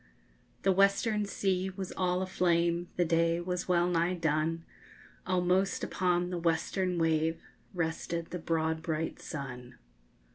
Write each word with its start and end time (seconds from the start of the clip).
The 0.63 0.71
western 0.71 1.27
sea 1.27 1.69
was 1.69 1.93
all 1.95 2.23
aflame, 2.23 2.87
The 2.95 3.05
day 3.05 3.39
was 3.39 3.67
well 3.67 3.87
nigh 3.87 4.15
done! 4.15 4.65
Almost 5.27 5.83
upon 5.83 6.31
the 6.31 6.39
western 6.39 6.97
wave 6.97 7.39
_Rested 7.75 8.29
the 8.29 8.39
broad 8.39 8.81
bright 8.81 9.21
sun. 9.21 9.75